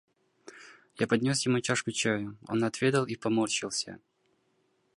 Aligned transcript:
Я 1.01 1.05
поднес 1.11 1.43
ему 1.45 1.61
чашку 1.67 1.91
чаю; 1.99 2.33
он 2.47 2.63
отведал 2.71 3.05
и 3.05 3.15
поморщился. 3.27 3.99